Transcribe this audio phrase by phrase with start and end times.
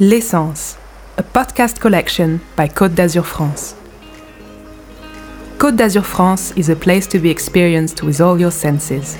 [0.00, 0.76] L'essence,
[1.16, 3.74] a podcast collection by Côte d'Azur France.
[5.58, 9.18] Côte d'Azur France is a place to be experienced with all your senses.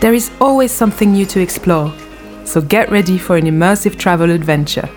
[0.00, 1.92] There is always something new to explore,
[2.44, 4.88] so get ready for an immersive travel adventure.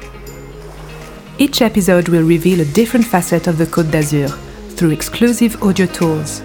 [1.39, 4.29] Each episode will reveal a different facet of the Côte d'Azur
[4.75, 6.43] through exclusive audio tours.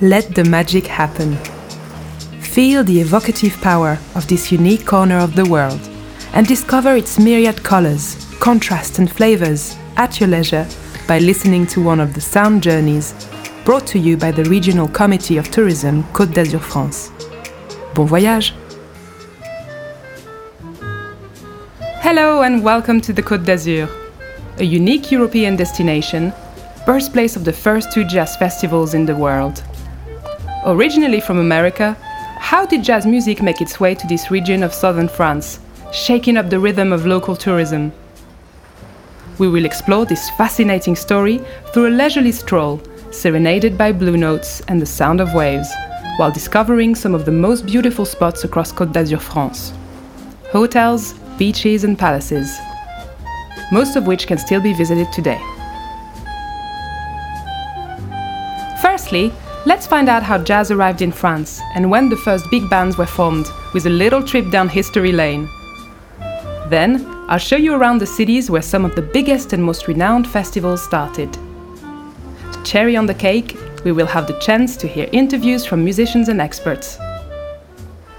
[0.00, 1.36] Let the magic happen.
[2.40, 5.87] Feel the evocative power of this unique corner of the world
[6.32, 10.66] and discover its myriad colors, contrasts, and flavors at your leisure
[11.06, 13.14] by listening to one of the sound journeys
[13.64, 17.10] brought to you by the Regional Committee of Tourism Côte d'Azur France.
[17.94, 18.54] Bon voyage!
[22.00, 23.88] Hello and welcome to the Côte d'Azur,
[24.58, 26.32] a unique European destination,
[26.86, 29.62] birthplace of the first two jazz festivals in the world.
[30.64, 31.96] Originally from America,
[32.38, 35.60] how did jazz music make its way to this region of southern France,
[35.92, 37.92] shaking up the rhythm of local tourism?
[39.38, 41.40] We will explore this fascinating story
[41.72, 45.68] through a leisurely stroll, serenaded by blue notes and the sound of waves,
[46.18, 49.72] while discovering some of the most beautiful spots across Côte d'Azur France.
[50.50, 52.58] Hotels, beaches, and palaces,
[53.70, 55.40] most of which can still be visited today.
[58.82, 59.32] Firstly,
[59.64, 63.06] let's find out how jazz arrived in France and when the first big bands were
[63.06, 65.48] formed, with a little trip down history lane.
[66.68, 70.28] Then, I'll show you around the cities where some of the biggest and most renowned
[70.28, 71.32] festivals started.
[71.32, 76.28] The cherry on the cake, we will have the chance to hear interviews from musicians
[76.28, 76.98] and experts.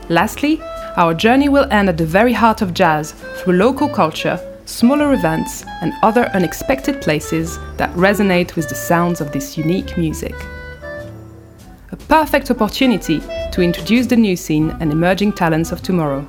[0.10, 0.60] Lastly,
[0.98, 5.64] our journey will end at the very heart of jazz through local culture, smaller events,
[5.82, 10.34] and other unexpected places that resonate with the sounds of this unique music.
[11.92, 13.20] A perfect opportunity
[13.52, 16.28] to introduce the new scene and emerging talents of tomorrow.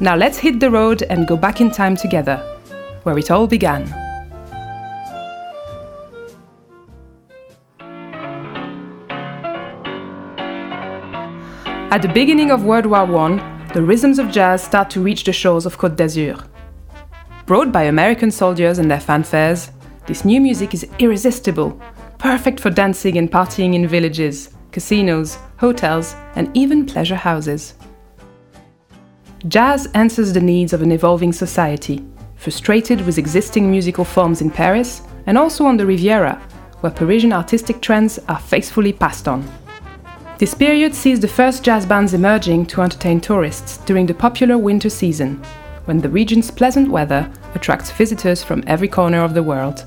[0.00, 2.36] Now let's hit the road and go back in time together,
[3.02, 3.82] where it all began.
[11.90, 15.32] At the beginning of World War I, the rhythms of jazz start to reach the
[15.32, 16.44] shores of Côte d'Azur.
[17.46, 19.72] Brought by American soldiers and their fanfares,
[20.06, 21.80] this new music is irresistible,
[22.18, 27.74] perfect for dancing and partying in villages, casinos, hotels, and even pleasure houses.
[29.46, 32.04] Jazz answers the needs of an evolving society,
[32.34, 36.34] frustrated with existing musical forms in Paris and also on the Riviera,
[36.80, 39.48] where Parisian artistic trends are faithfully passed on.
[40.38, 44.90] This period sees the first jazz bands emerging to entertain tourists during the popular winter
[44.90, 45.36] season,
[45.84, 49.86] when the region's pleasant weather attracts visitors from every corner of the world.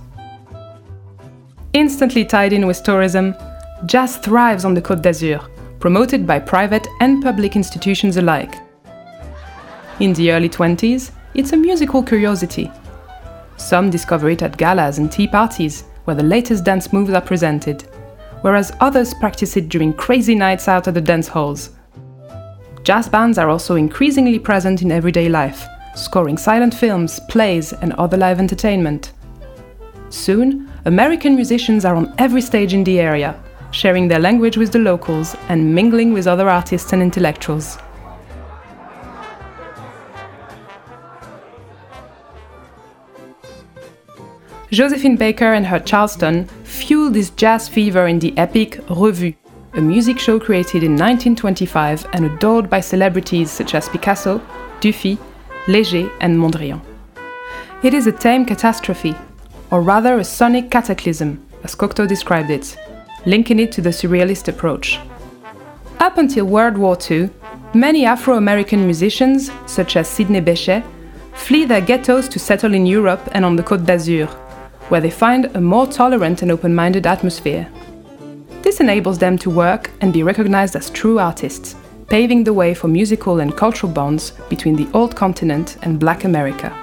[1.73, 3.35] Instantly tied in with tourism,
[3.85, 5.41] jazz thrives on the Côte d'Azur,
[5.79, 8.56] promoted by private and public institutions alike.
[10.01, 12.72] In the early 20s, it's a musical curiosity.
[13.57, 17.84] Some discover it at galas and tea parties, where the latest dance moves are presented,
[18.41, 21.69] whereas others practice it during crazy nights out at the dance halls.
[22.81, 28.17] Jazz bands are also increasingly present in everyday life, scoring silent films, plays, and other
[28.17, 29.11] live entertainment.
[30.09, 34.79] Soon, American musicians are on every stage in the area, sharing their language with the
[34.79, 37.78] locals and mingling with other artists and intellectuals.
[44.72, 49.34] Josephine Baker and her Charleston fueled this jazz fever in the epic Revue,
[49.74, 54.42] a music show created in 1925 and adored by celebrities such as Picasso,
[54.80, 55.18] Dufy,
[55.66, 56.80] Léger, and Mondrian.
[57.84, 59.14] It is a tame catastrophe,
[59.72, 62.78] or rather a sonic cataclysm, as Cocteau described it,
[63.26, 65.00] linking it to the surrealist approach.
[66.00, 67.30] Up until World War II,
[67.74, 70.86] many Afro American musicians, such as Sidney Bechet,
[71.34, 74.30] flee their ghettos to settle in Europe and on the Côte d'Azur,
[74.91, 77.66] where they find a more tolerant and open minded atmosphere.
[78.62, 82.90] This enables them to work and be recognized as true artists, paving the way for
[82.90, 86.76] musical and cultural bonds between the old continent and Black America.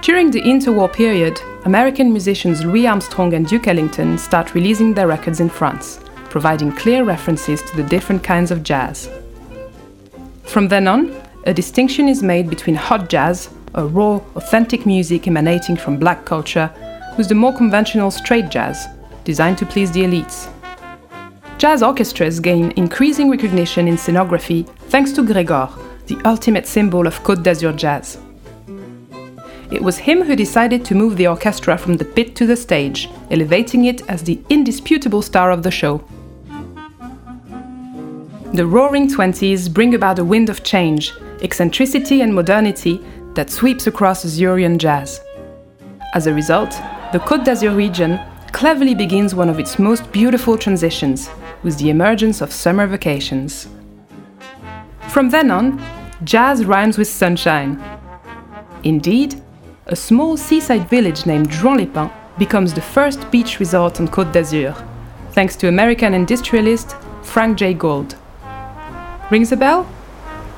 [0.00, 5.40] During the interwar period, American musicians Louis Armstrong and Duke Ellington start releasing their records
[5.40, 5.98] in France,
[6.30, 9.10] providing clear references to the different kinds of jazz.
[10.44, 15.76] From then on, a distinction is made between hot jazz, a raw, authentic music emanating
[15.76, 16.70] from black culture,
[17.16, 18.86] with the more conventional straight jazz,
[19.24, 20.50] designed to please the elites.
[21.58, 25.68] Jazz orchestras gain increasing recognition in scenography thanks to Gregor,
[26.06, 28.18] the ultimate symbol of Côte d'Azur jazz.
[29.70, 33.10] It was him who decided to move the orchestra from the pit to the stage,
[33.30, 36.04] elevating it as the indisputable star of the show.
[38.52, 41.12] The Roaring Twenties bring about a wind of change,
[41.42, 43.04] eccentricity and modernity
[43.36, 45.20] that sweeps across Azurian jazz.
[46.14, 46.70] As a result,
[47.12, 48.18] the Côte d'Azur region
[48.52, 51.30] cleverly begins one of its most beautiful transitions
[51.62, 53.68] with the emergence of summer vacations.
[55.08, 55.82] From then on,
[56.24, 57.82] jazz rhymes with sunshine.
[58.82, 59.40] Indeed,
[59.86, 64.74] a small seaside village named Juan-les-Pins becomes the first beach resort on Côte d'Azur,
[65.32, 67.74] thanks to American industrialist Frank J.
[67.74, 68.16] Gould.
[69.30, 69.86] Rings a bell?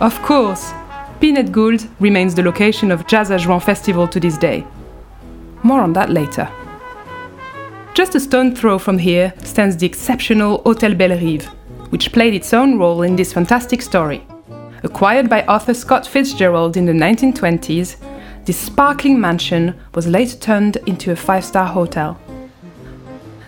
[0.00, 0.72] Of course!
[1.20, 4.64] Pinède Gould remains the location of Jazz à Juan Festival to this day.
[5.64, 6.48] More on that later.
[7.92, 11.46] Just a stone throw from here stands the exceptional Hotel Belles Rives,
[11.90, 14.24] which played its own role in this fantastic story.
[14.84, 17.96] Acquired by author Scott Fitzgerald in the 1920s,
[18.44, 22.16] this sparkling mansion was later turned into a five star hotel.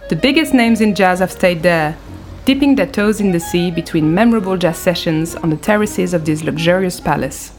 [0.09, 1.97] The biggest names in jazz have stayed there,
[2.45, 6.43] dipping their toes in the sea between memorable jazz sessions on the terraces of this
[6.43, 7.53] luxurious palace.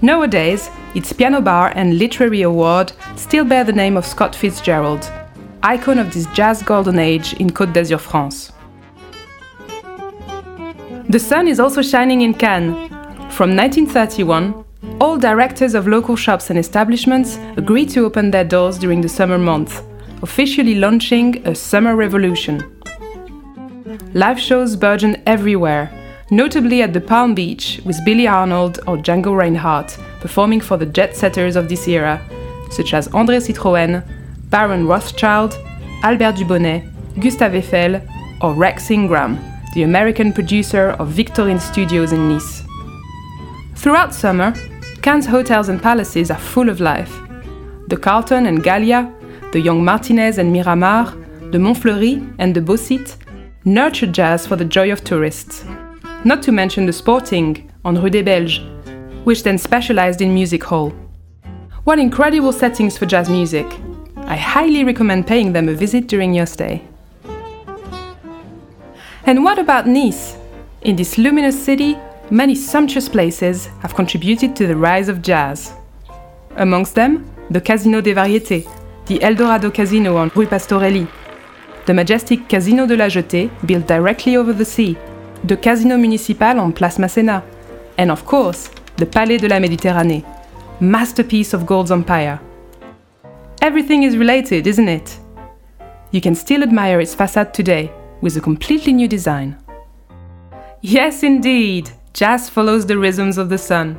[0.00, 5.10] Nowadays, its piano bar and literary award still bear the name of Scott Fitzgerald,
[5.62, 8.52] icon of this jazz golden age in Côte d'Azur, France.
[11.08, 12.88] The sun is also shining in Cannes.
[13.30, 14.64] From 1931,
[15.00, 19.38] all directors of local shops and establishments agreed to open their doors during the summer
[19.38, 19.82] months,
[20.22, 22.62] officially launching a summer revolution.
[24.14, 25.90] Live shows burgeon everywhere,
[26.30, 31.16] notably at the Palm Beach with Billy Arnold or Django Reinhardt performing for the jet
[31.16, 32.20] setters of this era,
[32.70, 34.04] such as André Citroën,
[34.50, 35.58] Baron Rothschild,
[36.02, 36.84] Albert Dubonnet,
[37.20, 38.00] Gustave Eiffel,
[38.40, 39.38] or Rex Ingram,
[39.74, 42.62] the American producer of Victorine Studios in Nice.
[43.76, 44.52] Throughout summer,
[45.02, 47.12] Cannes hotels and palaces are full of life.
[47.88, 49.12] The Carlton and Gallia,
[49.52, 51.10] the Young Martinez and Miramar,
[51.50, 53.16] the Montfleury and the Beausite
[53.64, 55.64] nurture jazz for the joy of tourists.
[56.24, 58.60] Not to mention the Sporting on Rue des Belges,
[59.24, 60.92] which then specialized in music hall.
[61.84, 63.66] What incredible settings for jazz music!
[64.16, 66.82] I highly recommend paying them a visit during your stay.
[69.24, 70.36] And what about Nice?
[70.82, 71.96] In this luminous city,
[72.30, 75.72] many sumptuous places have contributed to the rise of jazz.
[76.56, 78.66] Amongst them, the Casino des Variétés,
[79.06, 81.08] the Eldorado Casino on Rue Pastorelli,
[81.86, 84.98] the majestic Casino de la Jetée, built directly over the sea,
[85.44, 87.42] the Casino Municipal on Place Masséna,
[87.96, 90.24] and of course, the Palais de la Méditerranée,
[90.80, 92.40] masterpiece of Gould's empire.
[93.62, 95.18] Everything is related, isn't it?
[96.10, 97.90] You can still admire its facade today
[98.20, 99.56] with a completely new design.
[100.80, 103.98] Yes, indeed, jazz follows the rhythms of the sun.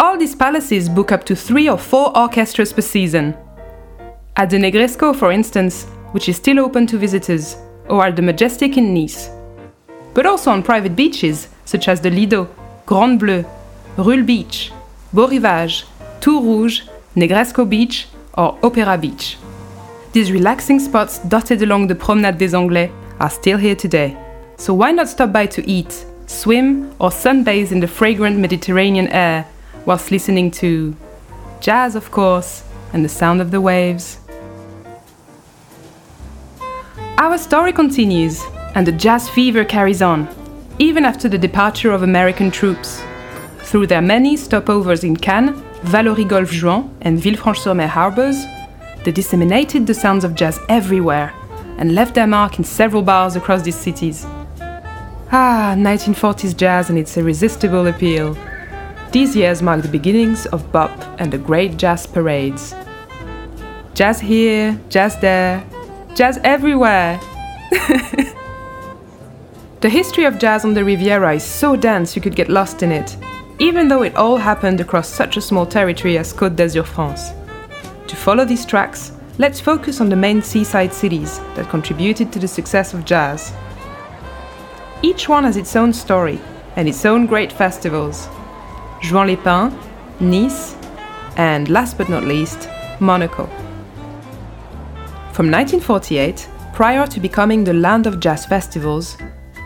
[0.00, 3.36] All these palaces book up to three or four orchestras per season.
[4.36, 7.56] At the Negresco, for instance, which is still open to visitors,
[7.88, 9.30] or at the Majestic in Nice.
[10.16, 12.48] But also on private beaches, such as the Lido,
[12.86, 13.44] Grande Bleue,
[13.98, 14.72] Ruhl Beach,
[15.12, 15.84] Beau Rivage,
[16.20, 16.84] Tour Rouge,
[17.14, 19.36] Negresco Beach, or Opera Beach.
[20.12, 22.90] These relaxing spots dotted along the Promenade des Anglais
[23.20, 24.16] are still here today.
[24.56, 29.46] So why not stop by to eat, swim, or sunbathe in the fragrant Mediterranean air
[29.84, 30.96] whilst listening to
[31.60, 32.64] jazz, of course,
[32.94, 34.18] and the sound of the waves?
[37.18, 38.42] Our story continues,
[38.76, 40.28] and the jazz fever carries on,
[40.78, 43.02] even after the departure of American troops.
[43.60, 48.36] Through their many stopovers in Cannes, Vallauris Golfe Juan, and Villefranche-sur-Mer harbors,
[49.02, 51.32] they disseminated the sounds of jazz everywhere
[51.78, 54.26] and left their mark in several bars across these cities.
[55.32, 58.36] Ah, 1940s jazz and its irresistible appeal.
[59.10, 62.74] These years mark the beginnings of bop and the great jazz parades.
[63.94, 65.64] Jazz here, jazz there,
[66.14, 67.18] jazz everywhere!
[69.86, 72.90] the history of jazz on the Riviera is so dense you could get lost in
[72.90, 73.16] it,
[73.60, 77.30] even though it all happened across such a small territory as Côte d'Azur, France.
[78.08, 82.48] To follow these tracks, let's focus on the main seaside cities that contributed to the
[82.48, 83.52] success of jazz.
[85.02, 86.40] Each one has its own story
[86.74, 88.26] and its own great festivals.
[89.08, 89.72] Juan-les-Pins,
[90.18, 90.74] Nice,
[91.36, 93.46] and last but not least, Monaco.
[95.32, 99.16] From 1948, prior to becoming the land of jazz festivals,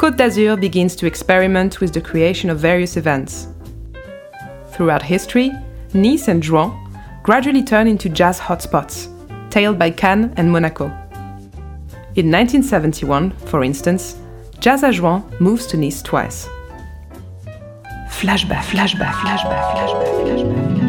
[0.01, 3.49] Côte d'Azur begins to experiment with the creation of various events.
[4.73, 5.53] Throughout history,
[5.93, 6.73] Nice and Juan
[7.23, 9.09] gradually turn into jazz hotspots,
[9.51, 10.87] tailed by Cannes and Monaco.
[12.17, 14.17] In 1971, for instance,
[14.59, 16.49] Jazz à Juan moves to Nice twice.
[18.09, 20.81] Flashback, flashback, flashback, flashback, flashback, flashback.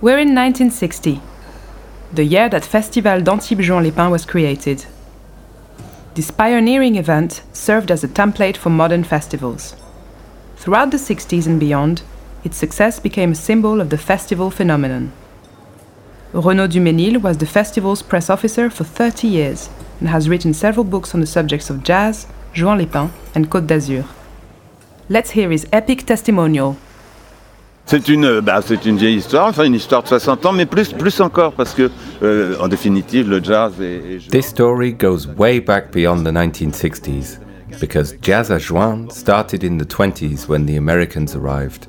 [0.00, 1.20] We're in 1960,
[2.14, 4.86] the year that Festival d'Antibes Juan-les-Pins was created.
[6.16, 9.76] This pioneering event served as a template for modern festivals.
[10.56, 12.00] Throughout the 60s and beyond,
[12.42, 15.12] its success became a symbol of the festival phenomenon.
[16.32, 19.68] Renaud Duménil was the festival's press officer for 30 years
[20.00, 24.06] and has written several books on the subjects of jazz, Juan-les-Pins, and Côte d'Azur.
[25.10, 26.78] Let's hear his epic testimonial.
[27.88, 30.66] C'est une, euh, bah, c'est une vieille histoire, enfin une histoire de 60 ans, mais
[30.66, 31.88] plus, plus encore parce que,
[32.22, 34.16] euh, en définitive, le jazz est.
[34.16, 37.38] est This story goes way back beyond the 1960s
[37.80, 41.86] because Jazz à Juan started in the 20s when the Americans arrived.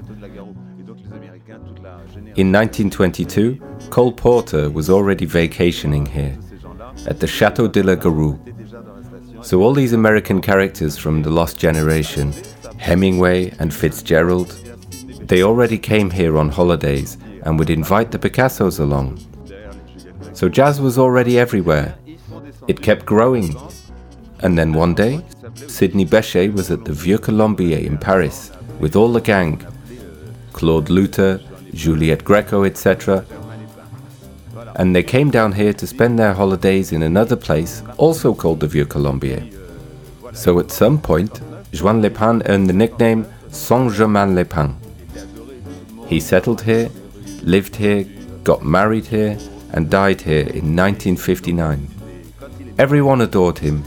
[2.35, 3.57] In 1922,
[3.89, 6.37] Cole Porter was already vacationing here
[7.07, 8.37] at the Chateau de la Garoupe.
[9.41, 12.33] So all these American characters from the Lost Generation,
[12.77, 14.55] Hemingway and Fitzgerald,
[15.27, 19.19] they already came here on holidays and would invite the Picassos along.
[20.33, 21.97] So jazz was already everywhere.
[22.67, 23.55] It kept growing.
[24.39, 25.23] And then one day,
[25.55, 29.65] Sidney Bechet was at the Vieux Colombier in Paris with all the gang
[30.53, 31.41] Claude Luter,
[31.73, 33.25] Juliette Greco, etc.
[34.75, 38.67] And they came down here to spend their holidays in another place, also called the
[38.67, 39.43] Vieux Colombier.
[40.33, 41.41] So at some point,
[41.73, 44.75] Juan-les-Pins earned the nickname Saint Germain Lepin.
[46.07, 46.89] He settled here,
[47.41, 48.05] lived here,
[48.43, 49.37] got married here,
[49.73, 51.89] and died here in 1959.
[52.77, 53.83] Everyone adored him.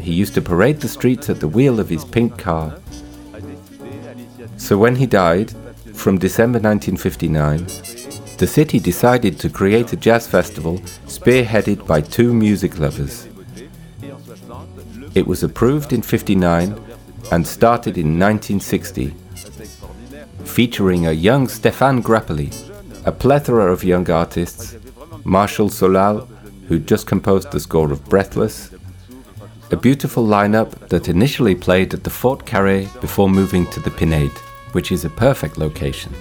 [0.00, 2.78] He used to parade the streets at the wheel of his pink car.
[4.56, 5.52] So when he died,
[5.92, 7.66] from December 1959,
[8.38, 13.28] the city decided to create a jazz festival spearheaded by two music lovers.
[15.14, 16.80] It was approved in 59
[17.30, 19.14] and started in 1960,
[20.52, 22.52] featuring a young Stéphane Grappelli,
[23.06, 24.76] a plethora of young artists,
[25.24, 26.28] Martial Solal,
[26.68, 28.70] who just composed the score of Breathless,
[29.70, 34.36] a beautiful lineup that initially played at the Fort Carré before moving to the Pinède,
[34.72, 36.12] which is a perfect location.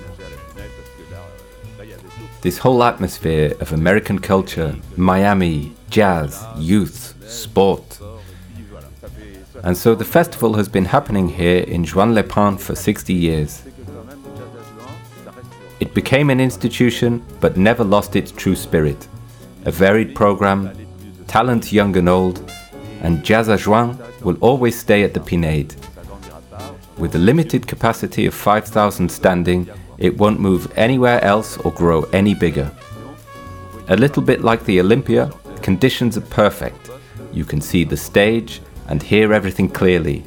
[2.39, 8.00] This whole atmosphere of American culture, Miami, jazz, youth, sport.
[9.65, 13.63] And so the festival has been happening here in Juan-les-Pins for 60 years.
[15.91, 19.10] It became an institution but never lost its true spirit.
[19.65, 20.71] A varied program,
[21.27, 22.50] talent young and old,
[23.01, 25.75] and Jazz à Juan will always stay at the Pinède.
[26.98, 32.36] With a limited capacity of 5,000 standing, it won't move anywhere else or grow any
[32.36, 32.71] bigger.
[33.89, 35.29] A little bit like the Olympia,
[35.62, 36.89] conditions are perfect.
[37.33, 40.24] You can see the stage and hear everything clearly.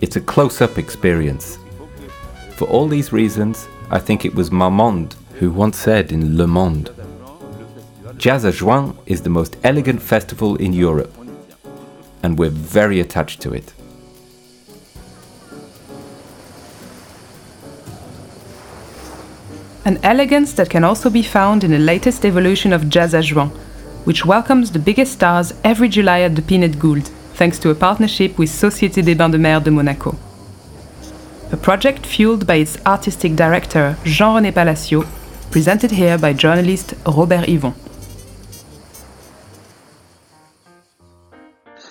[0.00, 1.56] It's a close up experience.
[2.56, 6.90] For all these reasons, I think it was Marmande who once said in Le Monde
[8.16, 11.12] Jazz à Juan is the most elegant festival in Europe,
[12.22, 13.74] and we're very attached to it.
[19.84, 23.50] An elegance that can also be found in the latest evolution of Jazz à Juan,
[24.04, 28.38] which welcomes the biggest stars every July at the Pinède Gould, thanks to a partnership
[28.38, 30.16] with Société des Bains de Mer de Monaco.
[31.52, 35.04] A project fueled by its artistic director Jean-René Palacio,
[35.50, 37.74] presented here by journalist Robert Yvon.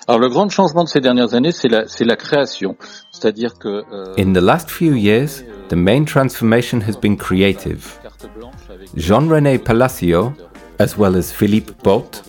[0.06, 2.76] Alors le grand changement de ces dernières années, c'est la, c'est création.
[3.10, 3.84] C'est-à-dire que...
[3.90, 7.98] Euh, In the last few years, euh, the main transformation has been creative.
[8.94, 10.34] Jean-René Palacio,
[10.78, 12.22] as well as Philippe Baute,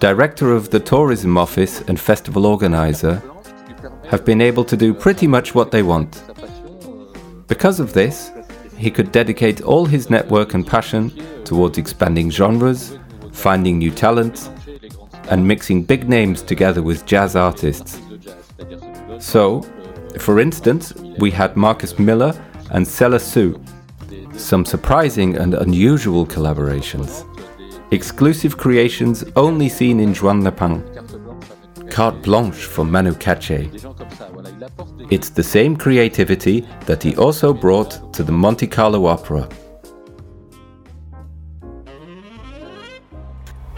[0.00, 3.20] director of the tourism office and festival organizer,
[4.10, 6.22] have been able to do pretty much what they want.
[7.50, 8.30] Because of this,
[8.78, 11.10] he could dedicate all his network and passion
[11.44, 12.96] towards expanding genres,
[13.32, 14.48] finding new talents,
[15.30, 18.00] and mixing big names together with jazz artists.
[19.18, 19.62] So,
[20.18, 22.32] for instance, we had Marcus Miller
[22.70, 23.60] and Selah Sue,
[24.36, 27.26] some surprising and unusual collaborations.
[27.90, 30.84] Exclusive creations only seen in Juan-les-Pins.
[31.90, 33.68] Carte blanche for Manu Katché.
[35.10, 39.48] It's the same creativity that he also brought to the Monte Carlo Opera.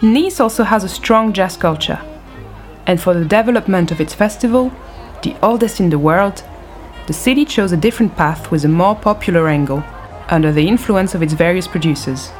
[0.03, 2.01] Nice also has a strong jazz culture,
[2.87, 4.73] and for the development of its festival,
[5.23, 6.43] the oldest in the world,
[7.07, 9.85] the city chose a different path with a more popular angle,
[10.29, 12.31] under the influence of its various producers.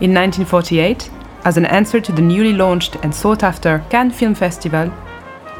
[0.00, 1.10] In 1948,
[1.44, 4.92] as an answer to the newly launched and sought after Cannes Film Festival,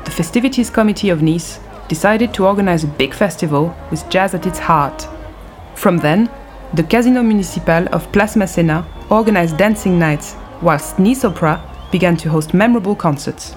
[0.04, 4.58] the Festivities Committee of Nice decided to organize a big festival with jazz at its
[4.58, 5.06] heart.
[5.74, 6.30] From then,
[6.74, 11.62] the Casino Municipal of Place Masséna organized dancing nights, whilst Nice Opera
[11.92, 13.54] began to host memorable concerts.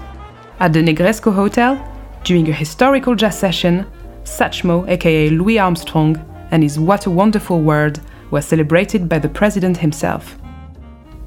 [0.60, 1.76] At the Negresco Hotel,
[2.24, 3.86] during a historical jazz session,
[4.24, 6.18] Satchmo, aka Louis Armstrong,
[6.52, 10.38] and his What a Wonderful World were celebrated by the president himself.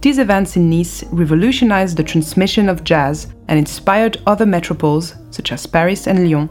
[0.02, 5.66] These events in Nice revolutionized the transmission of jazz and inspired other metropoles, such as
[5.66, 6.48] Paris and Lyon,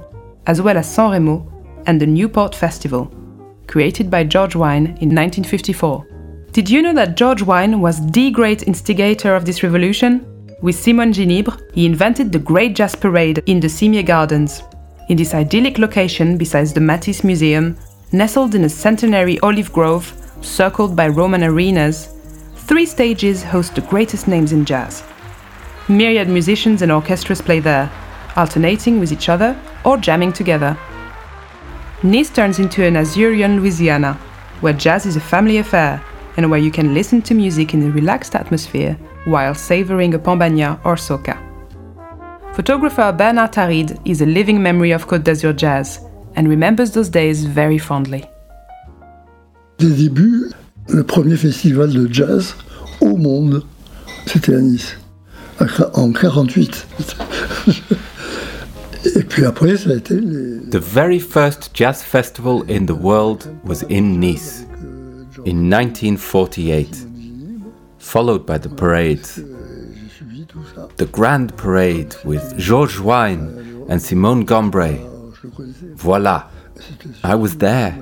[0.47, 1.45] as well as San Remo
[1.85, 3.11] and the Newport Festival,
[3.67, 6.05] created by George Wein in 1954.
[6.51, 10.25] Did you know that George Wein was the great instigator of this revolution?
[10.61, 14.63] With Simon Ginibre, he invented the Great Jazz Parade in the Cimiez Gardens.
[15.07, 17.77] In this idyllic location beside the Matisse Museum,
[18.11, 22.09] nestled in a centenary olive grove, circled by Roman arenas,
[22.55, 25.03] three stages host the greatest names in jazz.
[25.87, 27.89] Myriad musicians and orchestras play there,
[28.35, 30.77] alternating with each other or jamming together.
[32.03, 34.13] Nice turns into an Azurian Louisiana,
[34.61, 36.01] where jazz is a family affair
[36.37, 40.37] and where you can listen to music in a relaxed atmosphere while savoring a pan
[40.37, 41.37] bagnat or socca.
[42.53, 45.99] Photographer Bernard Tarid is a living memory of Côte d'Azur jazz
[46.35, 48.23] and remembers those days very fondly.
[49.79, 50.51] Des débuts,
[50.87, 52.55] le premier festival de jazz
[53.01, 53.63] au monde,
[54.25, 54.97] c'était à Nice,
[55.93, 56.85] en 48.
[59.05, 60.69] Et puis après, ça a été les...
[60.69, 64.65] The very first jazz festival in the world was in Nice
[65.45, 67.05] in 1948,
[67.97, 69.41] followed by the parades.
[70.97, 74.97] The Grand Parade with Georges Wein and Simone Ginibre.
[75.95, 76.49] Voila,
[77.23, 77.97] I was there.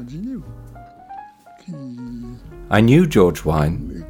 [2.69, 4.05] I knew George Wein,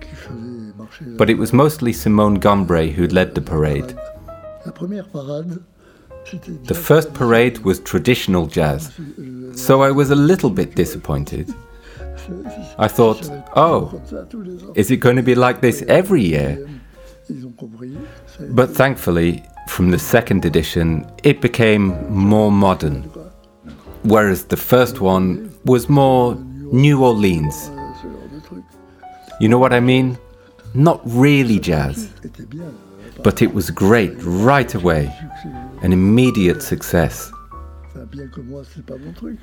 [1.18, 3.96] but it was mostly Simone Ginibre who led the parade.
[6.64, 8.92] The first parade was traditional jazz,
[9.54, 11.54] so I was a little bit disappointed.
[12.78, 14.02] I thought, oh,
[14.76, 16.68] is it going to be like this every year?
[18.50, 23.04] But thankfully, from the second edition, it became more modern,
[24.04, 27.72] whereas the first one was more New Orleans.
[29.40, 30.18] You know what I mean?
[30.74, 32.10] Not really jazz,
[33.24, 35.14] but it was great right away,
[35.82, 37.32] an immediate success.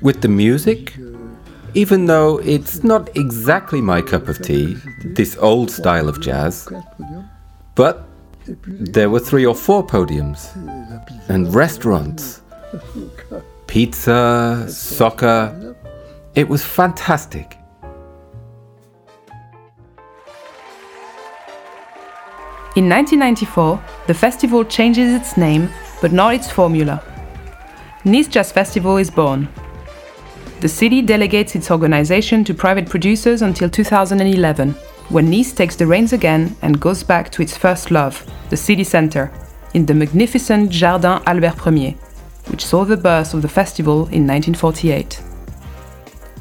[0.01, 0.95] With the music,
[1.73, 6.67] even though it's not exactly my cup of tea, this old style of jazz,
[7.75, 8.07] but
[8.65, 10.55] there were three or four podiums
[11.29, 12.41] and restaurants,
[13.67, 15.75] pizza, socca.
[16.35, 17.57] It was fantastic.
[22.75, 25.69] In 1994, the festival changes its name,
[26.01, 27.03] but not its formula.
[28.03, 29.47] Nice Jazz Festival is born.
[30.61, 34.71] The city delegates its organization to private producers until 2011,
[35.09, 38.83] when Nice takes the reins again and goes back to its first love, the city
[38.83, 39.31] centre,
[39.73, 41.93] in the magnificent Jardin Albert Ier,
[42.47, 45.21] which saw the birth of the festival in 1948.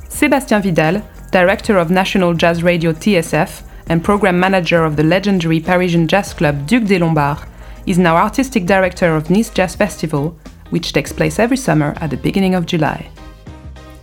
[0.08, 6.06] Sébastien Vidal, director of National Jazz Radio TSF, and program manager of the legendary Parisian
[6.06, 7.42] jazz club Duc des Lombards,
[7.86, 10.36] is now artistic director of Nice Jazz Festival,
[10.70, 13.08] which takes place every summer at the beginning of July.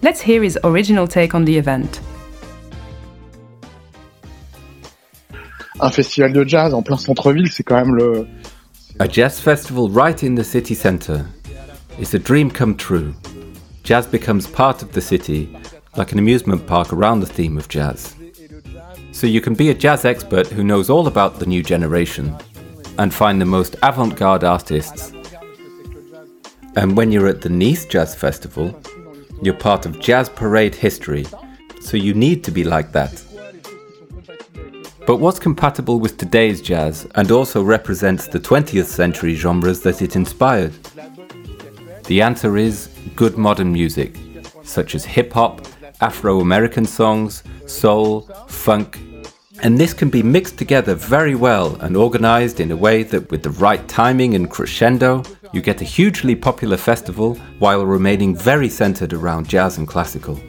[0.01, 2.01] Let's hear his original take on the event.
[5.79, 8.27] Un festival de jazz en plein centre-ville, c'est quand même le.
[8.99, 11.25] A jazz festival right in the city centre
[11.99, 13.15] is a dream come true.
[13.83, 15.49] Jazz becomes part of the city,
[15.97, 18.15] like an amusement park around the theme of jazz.
[19.11, 22.37] So you can be a jazz expert who knows all about the new generation
[23.01, 25.11] and find the most avant garde artists.
[26.75, 28.79] And when you're at the Nice Jazz Festival,
[29.41, 31.25] you're part of jazz parade history,
[31.79, 33.23] so you need to be like that.
[35.07, 40.15] But what's compatible with today's jazz and also represents the 20th century genres that it
[40.15, 40.73] inspired?
[42.03, 44.15] The answer is good modern music,
[44.61, 45.65] such as hip hop,
[46.01, 48.99] Afro American songs, soul, funk,
[49.61, 53.43] and this can be mixed together very well and organized in a way that, with
[53.43, 59.13] the right timing and crescendo, you get a hugely popular festival while remaining very centered
[59.13, 60.39] around jazz and classical.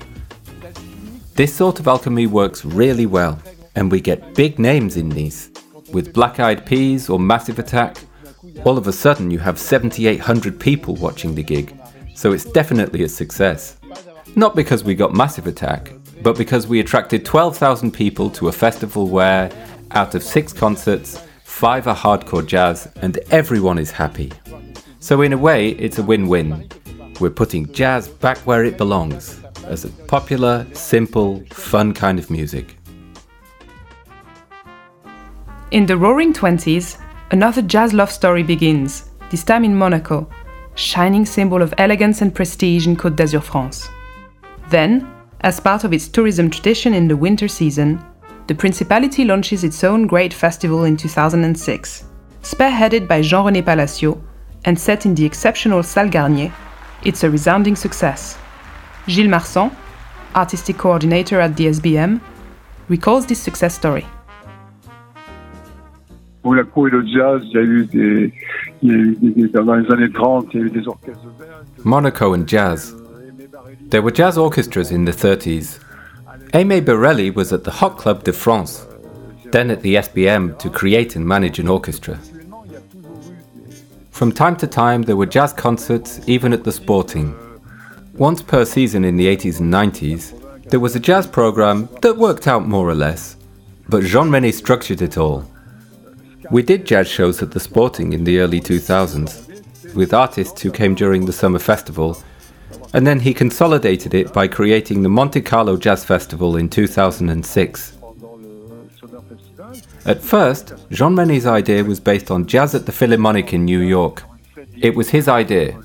[1.35, 3.38] This sort of alchemy works really well,
[3.75, 5.51] and we get big names in Nice.
[5.92, 7.98] With Black Eyed Peas or Massive Attack,
[8.64, 11.77] all of a sudden you have 7,800 people watching the gig,
[12.14, 13.77] so it's definitely a success.
[14.37, 19.08] Not because we got Massive Attack, but because we attracted 12,000 people to a festival
[19.08, 19.50] where,
[19.90, 24.32] out of six concerts, five are hardcore jazz, and everyone is happy.
[25.00, 26.68] So, in a way, it's a win win.
[27.20, 32.76] We're putting jazz back where it belongs, as a popular, simple, fun kind of music.
[35.72, 36.98] In the Roaring Twenties,
[37.30, 40.28] another jazz love story begins, this time in Monaco,
[40.74, 43.88] shining symbol of elegance and prestige in Côte d'Azur, France.
[44.68, 45.12] Then,
[45.42, 48.00] as part of its tourism tradition in the winter season,
[48.46, 52.05] the Principality launches its own great festival in 2006,
[52.42, 54.22] spearheaded by Jean René Palacio
[54.64, 56.52] and set in the exceptional Salle Garnier.
[57.05, 58.37] It's a resounding success.
[59.09, 59.74] Gilles Marsan,
[60.35, 62.20] artistic coordinator at the SBM,
[62.88, 64.07] recalls this success story.
[66.44, 68.33] Monaco et le jazz, il y a eu des,
[68.83, 71.28] il y a eu des, dans les années 30, il y a eu des orchestres
[71.38, 71.62] verts.
[71.85, 72.94] Monaco and jazz.
[73.92, 75.78] There were jazz orchestras in the 30s.
[76.55, 78.87] Aimé Barelli was at the Hot Club de France,
[79.50, 82.18] then at the SBM to create and manage an orchestra.
[84.11, 87.37] From time to time, there were jazz concerts even at the Sporting.
[88.14, 92.46] Once per season in the 80s and 90s, there was a jazz program that worked
[92.48, 93.37] out more or less,
[93.90, 95.46] but Jean René structured it all.
[96.50, 100.94] We did jazz shows at the Sporting in the early 2000s, with artists who came
[100.94, 102.16] during the summer festival,
[102.94, 107.98] and then he consolidated it by creating the Monte Carlo Jazz Festival in 2006.
[110.04, 114.24] At first, Jean René's idea was based on jazz at the Philharmonic in New York.
[114.80, 115.80] It was his idea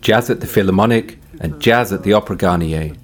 [0.00, 2.94] jazz at the Philharmonic and jazz at the Opera Garnier.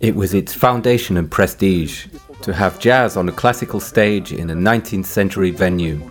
[0.00, 2.06] It was its foundation and prestige
[2.42, 6.10] to have jazz on a classical stage in a 19th century venue.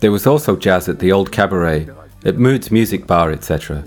[0.00, 1.88] There was also jazz at the Old Cabaret,
[2.24, 3.84] at Mood's Music Bar, etc.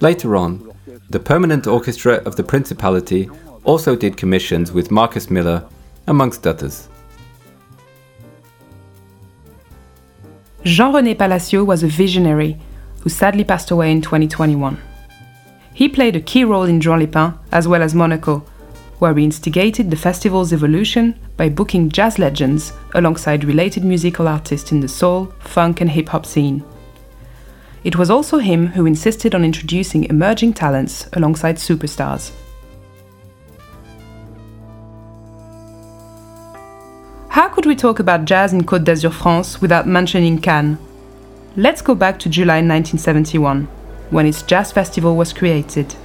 [0.00, 0.72] Later on,
[1.10, 3.28] the permanent orchestra of the Principality
[3.64, 5.64] also did commissions with Marcus Miller,
[6.06, 6.88] amongst others.
[10.64, 12.58] Jean René Palacio was a visionary
[13.00, 14.80] who sadly passed away in 2021.
[15.74, 18.44] He played a key role in Juan-les-Pins as well as Monaco,
[18.98, 24.80] where he instigated the festival's evolution by booking jazz legends alongside related musical artists in
[24.80, 26.62] the soul, funk, and hip hop scene.
[27.84, 32.30] It was also him who insisted on introducing emerging talents alongside superstars.
[37.28, 40.78] How could we talk about jazz in Côte d'Azur, France, without mentioning Cannes?
[41.56, 43.64] Let's go back to July 1971,
[44.10, 45.96] when its jazz festival was created.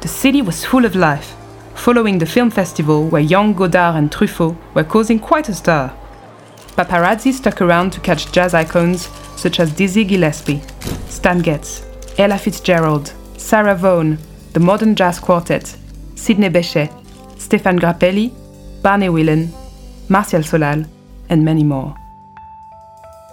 [0.00, 1.36] The city was full of life,
[1.74, 5.92] following the film festival where young Godard and Truffaut were causing quite a stir.
[6.76, 10.62] Paparazzi stuck around to catch jazz icons such as Dizzy Gillespie,
[11.08, 11.84] Stan Getz,
[12.18, 14.18] Ella Fitzgerald, Sarah Vaughan,
[14.52, 15.76] the Modern Jazz Quartet,
[16.14, 16.90] Sidney Bechet,
[17.36, 18.32] Stéphane Grappelli,
[18.82, 19.48] Barney Wilen,
[20.08, 20.86] Martial Solal,
[21.28, 21.94] and many more.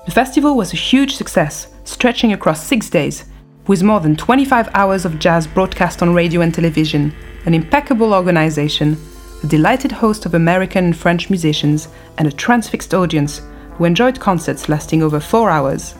[0.06, 3.26] The festival was a huge success, stretching across six days,
[3.68, 7.14] with more than 25 hours of jazz broadcast on radio and television,
[7.46, 8.96] an impeccable organization,
[9.44, 13.42] a delighted host of American and French musicians, and a transfixed audience
[13.74, 15.96] who enjoyed concerts lasting over four hours.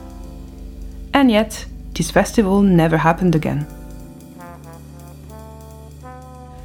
[1.14, 3.68] And yet, this festival never happened again.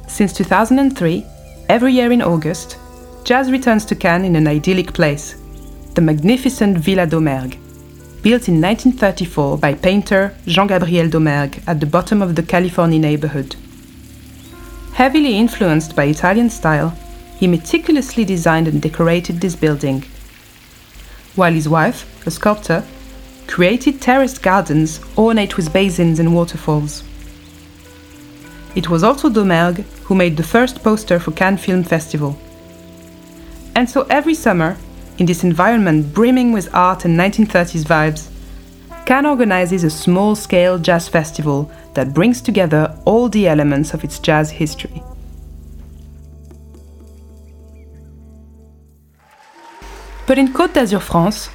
[0.07, 1.25] Since 2003,
[1.69, 2.77] every year in August,
[3.23, 5.35] jazz returns to Cannes in an idyllic place,
[5.95, 7.57] the magnificent Villa Domergue,
[8.21, 13.55] built in 1934 by painter Jean-Gabriel Domergue at the bottom of the Californie neighborhood.
[14.93, 16.95] Heavily influenced by Italian style,
[17.37, 20.03] he meticulously designed and decorated this building,
[21.35, 22.83] while his wife, a sculptor,
[23.47, 27.03] created terraced gardens ornate with basins and waterfalls.
[28.75, 32.37] It was also Domergue who made the first poster for Cannes Film Festival.
[33.75, 34.77] And so every summer,
[35.17, 38.29] in this environment brimming with art and 1930s vibes,
[39.05, 44.17] Cannes organizes a small scale jazz festival that brings together all the elements of its
[44.17, 45.03] jazz history.
[50.25, 51.49] But in Côte d'Azur, France,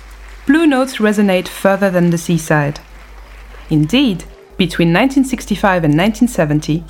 [0.47, 2.81] blue notes resonate further than the seaside.
[3.71, 4.25] Indeed,
[4.59, 6.85] between 1965 and 1970,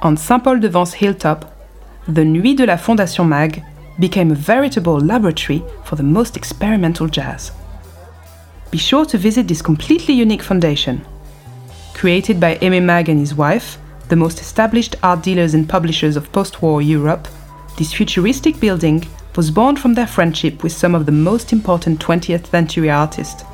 [0.00, 1.52] on Saint-Paul-de-Vence hilltop,
[2.08, 3.62] the Nuit de la Fondation Maeght
[3.98, 7.52] became a veritable laboratory for the most experimental jazz.
[8.70, 11.04] Be sure to visit this completely unique foundation.
[11.94, 16.30] Created by Aimé Maeght and his wife, the most established art dealers and publishers of
[16.32, 17.28] post war Europe,
[17.78, 22.46] this futuristic building was born from their friendship with some of the most important 20th
[22.46, 23.44] century artists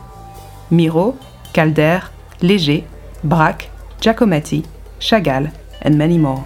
[0.71, 1.19] Miro,
[1.53, 2.03] Calder,
[2.41, 2.85] Léger,
[3.23, 3.69] Braque,
[4.01, 4.65] Giacometti,
[4.99, 6.45] Chagall, and many more.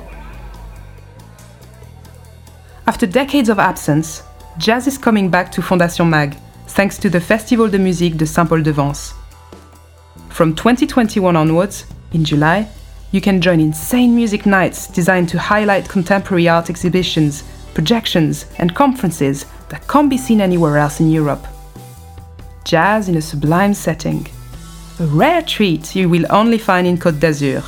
[2.87, 4.23] After decades of absence,
[4.59, 6.37] jazz is coming back to Fondation Maeght
[6.77, 9.15] thanks to the Festival de Musique de Saint-Paul-de-Vence.
[10.29, 12.69] From 2021 onwards, in July,
[13.13, 19.47] you can join insane music nights designed to highlight contemporary art exhibitions, projections, and conferences
[19.71, 21.47] that can't be seen anywhere else in Europe.
[22.67, 24.27] Jazz in a sublime setting.
[25.01, 27.65] A rare treat you will only find in Côte d'Azur.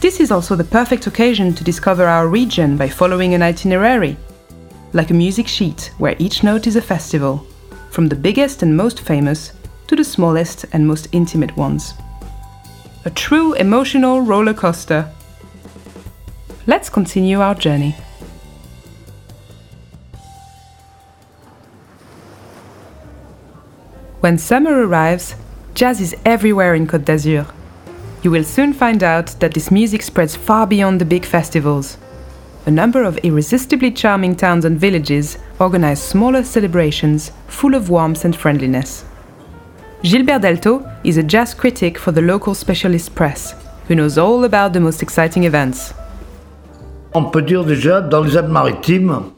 [0.00, 4.16] This is also the perfect occasion to discover our region by following an itinerary,
[4.92, 7.46] like a music sheet where each note is a festival,
[7.94, 9.52] from the biggest and most famous
[9.86, 11.94] to the smallest and most intimate ones.
[13.04, 15.08] A true emotional roller coaster.
[16.66, 17.94] Let's continue our journey.
[24.18, 25.36] When summer arrives,
[25.74, 27.46] jazz is everywhere in Côte d'Azur.
[28.24, 31.96] You will soon find out that this music spreads far beyond the big festivals.
[32.66, 38.34] A number of irresistibly charming towns and villages organize smaller celebrations full of warmth and
[38.34, 39.04] friendliness.
[40.02, 43.54] Gilbert Delto is a jazz critic for the local specialist press,
[43.86, 45.92] who knows all about the most exciting events.
[47.14, 49.30] On peut dire déjà, dans les Alpes-Maritimes,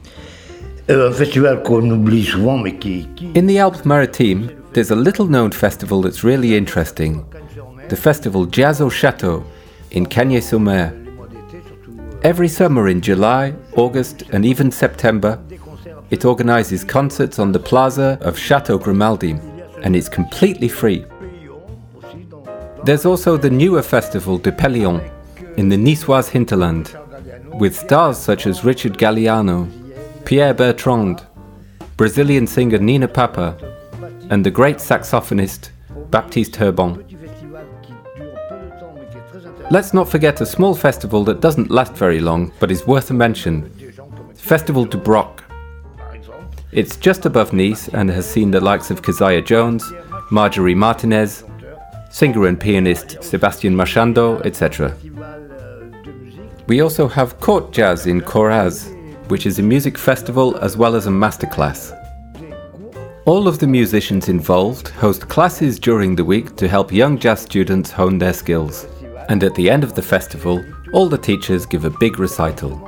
[0.89, 3.33] euh, un festival qu'on oublie souvent, mais qui, qui...
[3.35, 7.25] In the Alpes-Maritimes, there's a little known festival that's really interesting
[7.89, 9.43] the festival Jazz au Château
[9.93, 11.06] in Cagnes-sur-Mer.
[12.23, 15.39] Every summer in July, August, and even September,
[16.11, 19.39] it organizes concerts on the plaza of Chateau Grimaldi,
[19.83, 21.05] and it's completely free.
[22.85, 25.01] There's also the newer festival de Pélion
[25.57, 26.97] in the Niçoise hinterland,
[27.59, 29.69] with stars such as Richard Galliano,
[30.25, 31.25] Pierre Bertrand,
[31.97, 33.57] Brazilian singer Nina Papa,
[34.31, 35.71] and the great saxophonist
[36.11, 37.06] Baptiste Herbin.
[39.69, 43.15] Let's not forget a small festival that doesn't last very long but is worth a
[43.15, 43.69] mention
[44.37, 45.43] Festival du Broc.
[46.71, 49.93] It's just above Nice and has seen the likes of Keziah Jones,
[50.31, 51.43] Marjorie Martinez,
[52.11, 54.97] singer and pianist Sebastian Marchando, etc.
[56.69, 58.95] We also have Court Jazz in Coraz,
[59.29, 61.93] which is a music festival as well as a masterclass.
[63.25, 67.91] All of the musicians involved host classes during the week to help young jazz students
[67.91, 68.87] hone their skills.
[69.29, 72.81] And at the end of the festival, all the teachers give a big recital.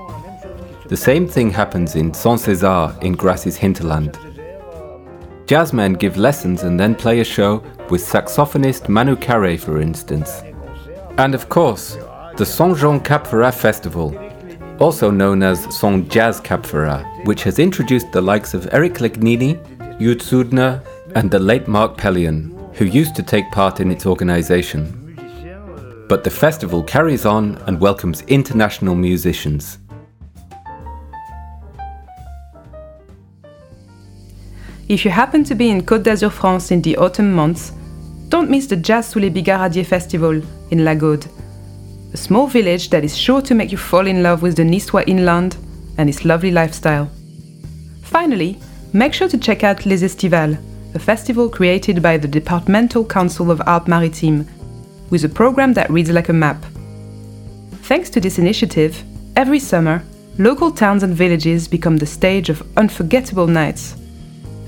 [0.87, 4.19] The same thing happens in Saint-Cézaire in Grasse's hinterland.
[5.47, 10.43] Jazzmen give lessons and then play a show with saxophonist Manu Carré, for instance.
[11.19, 11.97] And of course,
[12.37, 14.17] the Saint Jean Cap Ferrat Festival,
[14.79, 19.59] also known as Saint Jazz Cap Ferrat, which has introduced the likes of Eric Legnini,
[19.99, 20.83] Jud Sudner,
[21.15, 24.98] and the late Mark Pellion, who used to take part in its organization.
[26.09, 29.79] But the festival carries on and welcomes international musicians.
[34.89, 37.73] If you happen to be in Côte d'Azur, France in the autumn months,
[38.31, 40.41] don't miss the Jazz sous les Bigaradiers festival
[40.71, 41.27] in La Gaude,
[42.15, 45.05] a small village that is sure to make you fall in love with the Niçois
[45.07, 45.59] inland
[45.99, 47.11] and its lovely lifestyle.
[48.03, 48.59] Finally,
[48.95, 50.57] make sure to check out Les Estivales,
[50.95, 54.47] a festival created by the Departmental Council of Alpes-Maritimes,
[55.11, 56.65] with a program that reads like a map.
[57.83, 59.03] Thanks to this initiative,
[59.37, 60.03] every summer,
[60.39, 63.97] local towns and villages become the stage of unforgettable nights,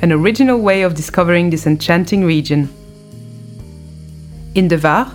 [0.03, 2.69] an original way of discovering this enchanting region.
[4.55, 5.15] In the Var,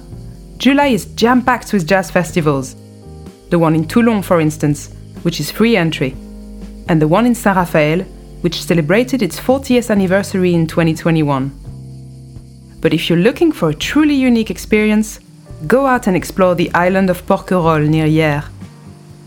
[0.57, 2.75] July is jam packed with jazz festivals.
[3.49, 6.11] The one in Toulon, for instance, which is free entry,
[6.87, 8.03] and the one in Saint Raphael,
[8.41, 11.64] which celebrated its 40th anniversary in 2021.
[12.85, 15.19] But if you're looking for a truly unique experience,
[15.65, 18.47] go out and explore the island of Porquerolles near Hyères.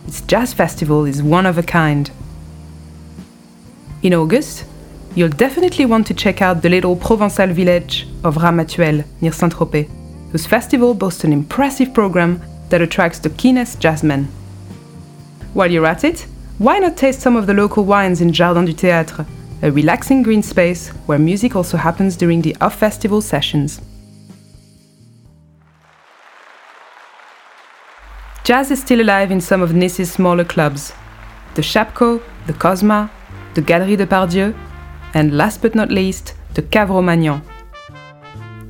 [0.06, 2.08] Its jazz festival is one of a kind.
[4.04, 4.64] In August,
[5.16, 9.88] you'll definitely want to check out the little Provençal village of Ramatuelle near Saint-Tropez,
[10.30, 14.28] whose festival boasts an impressive program that attracts the keenest jazzmen.
[15.52, 18.72] While you're at it, why not taste some of the local wines in Jardin du
[18.72, 19.26] Théâtre,
[19.62, 23.80] a relaxing green space where music also happens during the off festival sessions.
[28.44, 30.92] Jazz is still alive in some of Nice's smaller clubs
[31.54, 33.10] the Chapco, the Cosma,
[33.54, 34.54] the Galerie de Pardieu,
[35.14, 37.42] and last but not least, the Cave Romagnan.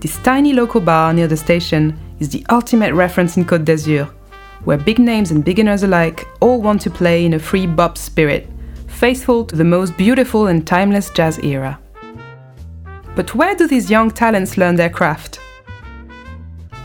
[0.00, 4.06] This tiny local bar near the station is the ultimate reference in Côte d'Azur,
[4.64, 8.48] where big names and beginners alike all want to play in a free bop spirit,
[8.98, 11.78] faithful to the most beautiful and timeless jazz era.
[13.14, 15.38] But where do these young talents learn their craft?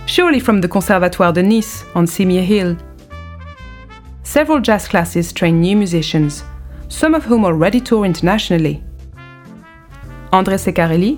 [0.06, 2.78] Surely from the Conservatoire de Nice on Cimiez Hill.
[4.22, 6.44] Several jazz classes train new musicians,
[6.88, 8.84] some of whom already tour internationally.
[10.32, 11.18] André Ceccarelli,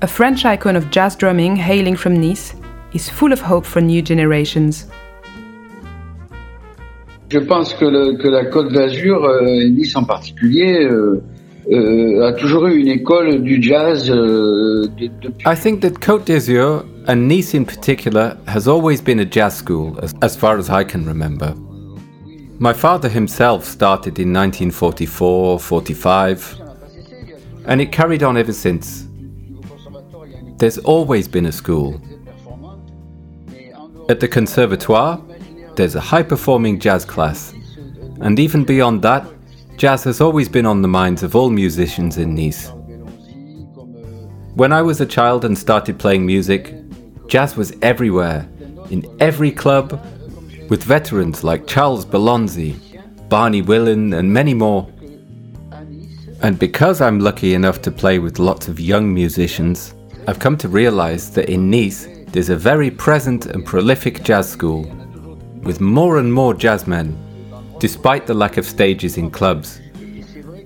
[0.00, 2.54] a French icon of jazz drumming hailing from Nice,
[2.94, 4.86] is full of hope for new generations.
[7.30, 11.22] Je pense que, le, que la Côte d'Azur, euh, Nice en particulier, euh,
[11.70, 15.10] euh, a toujours eu une école du jazz euh, de.
[15.44, 19.98] I think that Côte d'Azur And Nice in particular has always been a jazz school,
[20.02, 21.54] as, as far as I can remember.
[22.58, 26.60] My father himself started in 1944 45,
[27.66, 29.06] and it carried on ever since.
[30.58, 32.00] There's always been a school.
[34.08, 35.20] At the Conservatoire,
[35.78, 37.54] there's a high performing jazz class,
[38.20, 39.24] and even beyond that,
[39.76, 42.72] jazz has always been on the minds of all musicians in Nice.
[44.54, 46.74] When I was a child and started playing music,
[47.28, 48.48] jazz was everywhere,
[48.90, 50.04] in every club,
[50.68, 52.74] with veterans like Charles Bellonzi,
[53.28, 54.90] Barney Wilen, and many more.
[56.42, 59.94] And because I'm lucky enough to play with lots of young musicians,
[60.26, 64.92] I've come to realize that in Nice there's a very present and prolific jazz school,
[65.68, 67.14] with more and more jazzmen,
[67.78, 69.82] despite the lack of stages in clubs.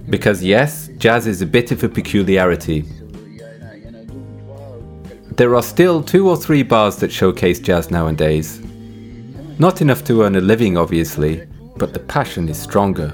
[0.09, 2.85] Because yes, jazz is a bit of a peculiarity,
[5.37, 8.61] there are still two or three bars that showcase jazz nowadays.
[9.59, 13.13] Not enough to earn a living, obviously, but the passion is stronger.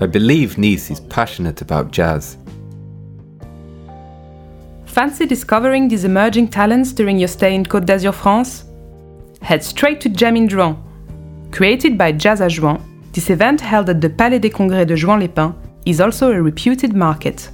[0.00, 2.38] I believe Nice is passionate about jazz.
[4.86, 8.64] Fancy discovering these emerging talents during your stay in Côte d'Azur, France?
[9.42, 10.48] Head straight to Jam in.
[11.54, 12.80] Created by Jazz à Juan,
[13.12, 15.54] this event held at the Palais des Congrès de Juan-les-Pins
[15.86, 17.48] is also a reputed market.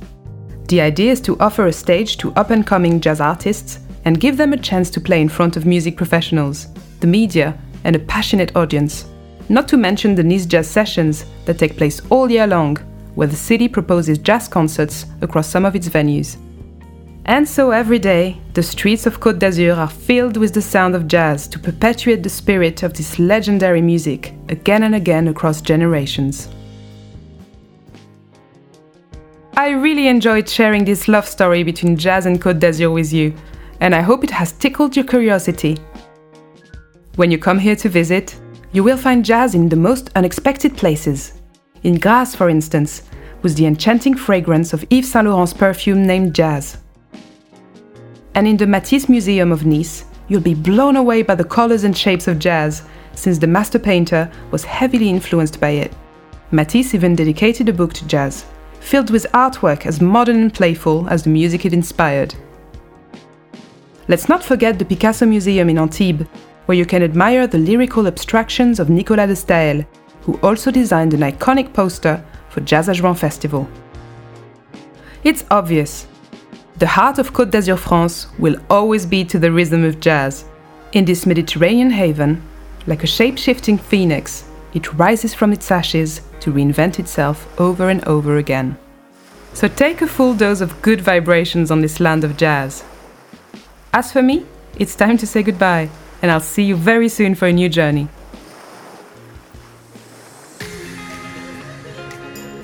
[0.69, 4.39] The idea is to offer a stage to up and coming jazz artists and give
[4.39, 6.69] them a chance to play in front of music professionals,
[7.01, 9.05] the media, and a passionate audience.
[9.51, 12.79] Not to mention the Nice Jazz Sessions that take place all year long,
[13.17, 16.39] where the city proposes jazz concerts across some of its venues.
[17.27, 21.07] And so every day, the streets of Côte d'Azur are filled with the sound of
[21.07, 26.49] jazz to perpetuate the spirit of this legendary music again and again across generations.
[29.57, 33.35] I really enjoyed sharing this love story between jazz and Côte d'Azur with you,
[33.81, 35.77] and I hope it has tickled your curiosity.
[37.17, 38.41] When you come here to visit,
[38.73, 41.35] you will find jazz in the most unexpected places.
[41.83, 43.03] In Grasse, for instance,
[43.43, 46.79] with the enchanting fragrance of Yves Saint Laurent's perfume named Jazz.
[48.35, 51.97] And in the Matisse Museum of Nice, you'll be blown away by the colors and
[51.97, 52.83] shapes of jazz,
[53.15, 55.93] since the master painter was heavily influenced by it.
[56.53, 58.45] Matisse even dedicated a book to jazz,
[58.81, 62.35] filled with artwork as modern and playful as the music it inspired.
[64.09, 66.27] Let's not forget the Picasso Museum in Antibes,
[66.67, 69.87] where you can admire the lyrical abstractions of Nicolas de Staël,
[70.23, 73.69] who also designed an iconic poster for Jazz à Festival.
[75.25, 76.07] It's obvious.
[76.81, 80.47] The heart of Côte d'Azur France will always be to the rhythm of jazz.
[80.93, 82.43] In this Mediterranean haven,
[82.87, 88.03] like a shape shifting phoenix, it rises from its ashes to reinvent itself over and
[88.05, 88.79] over again.
[89.53, 92.83] So take a full dose of good vibrations on this land of jazz.
[93.93, 94.47] As for me,
[94.79, 95.91] it's time to say goodbye,
[96.23, 98.09] and I'll see you very soon for a new journey.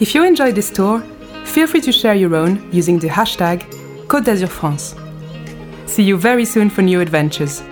[0.00, 1.02] If you enjoyed this tour,
[1.44, 3.70] feel free to share your own using the hashtag
[4.08, 4.96] Côte d'Azur France.
[5.86, 7.64] See you very soon for new adventures.